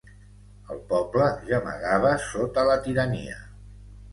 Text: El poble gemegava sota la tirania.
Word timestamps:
El 0.75 0.79
poble 0.93 1.27
gemegava 1.49 2.15
sota 2.31 2.65
la 2.71 2.79
tirania. 2.89 3.39